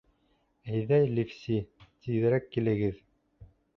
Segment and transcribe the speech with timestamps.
[0.77, 1.57] Әйҙә, Ливси,
[2.07, 2.99] тиҙерәк килегеҙ.